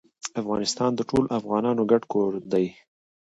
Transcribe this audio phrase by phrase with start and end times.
[0.41, 2.65] افغانستان د ټولو افغانانو ګډ کور دی.